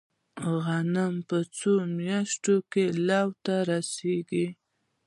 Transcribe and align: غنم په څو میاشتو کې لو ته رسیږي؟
غنم 0.63 1.13
په 1.29 1.37
څو 1.57 1.73
میاشتو 1.99 2.55
کې 2.71 2.85
لو 3.07 3.27
ته 3.45 3.55
رسیږي؟ 3.69 4.47